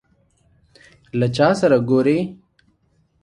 له 1.19 1.27
چا 1.35 1.47
سره 1.61 1.77
ګورې؟ 1.89 2.19